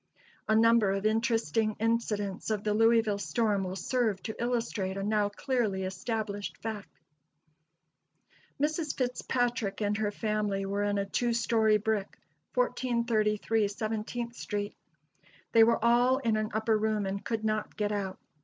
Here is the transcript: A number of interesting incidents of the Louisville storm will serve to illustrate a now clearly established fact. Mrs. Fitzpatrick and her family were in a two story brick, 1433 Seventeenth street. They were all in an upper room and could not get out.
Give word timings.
A 0.47 0.55
number 0.55 0.89
of 0.93 1.05
interesting 1.05 1.75
incidents 1.79 2.49
of 2.49 2.63
the 2.63 2.73
Louisville 2.73 3.19
storm 3.19 3.63
will 3.65 3.75
serve 3.75 4.19
to 4.23 4.35
illustrate 4.41 4.97
a 4.97 5.03
now 5.03 5.29
clearly 5.29 5.83
established 5.83 6.57
fact. 6.57 6.89
Mrs. 8.59 8.97
Fitzpatrick 8.97 9.79
and 9.79 9.95
her 9.97 10.09
family 10.09 10.65
were 10.65 10.83
in 10.85 10.97
a 10.97 11.05
two 11.05 11.33
story 11.33 11.77
brick, 11.77 12.17
1433 12.55 13.67
Seventeenth 13.67 14.35
street. 14.35 14.75
They 15.51 15.63
were 15.63 15.85
all 15.85 16.17
in 16.17 16.35
an 16.35 16.49
upper 16.51 16.75
room 16.75 17.05
and 17.05 17.23
could 17.23 17.45
not 17.45 17.75
get 17.77 17.91
out. 17.91 18.17